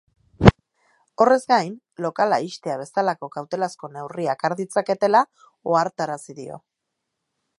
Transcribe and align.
Horrez 1.25 1.41
gain, 1.51 1.75
lokala 2.05 2.39
ixtea 2.47 2.77
bezalako 2.81 3.29
kautelazko 3.37 3.91
neurriak 3.97 4.49
har 4.49 4.57
ditzaketela 4.63 5.23
ohartarazi 5.75 6.39
dio. 6.43 6.61